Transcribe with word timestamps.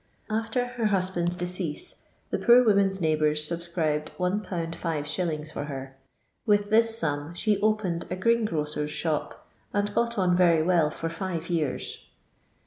Afier 0.31 0.69
her 0.77 0.87
husband's 0.87 1.35
decease 1.35 2.07
the 2.31 2.39
poor 2.39 2.63
woman's 2.65 2.99
neighbours 2.99 3.45
subscribed 3.47 4.07
12. 4.17 4.41
5f. 4.41 5.51
for 5.53 5.65
her; 5.65 5.95
with 6.43 6.71
this 6.71 6.97
sum 6.97 7.35
she 7.35 7.61
opened 7.61 8.05
a 8.09 8.15
greengrocer's 8.15 8.89
shop, 8.89 9.47
and 9.71 9.93
got 9.93 10.17
on 10.17 10.35
very 10.35 10.63
well 10.63 10.89
for 10.89 11.07
five 11.07 11.51
years. 11.51 12.09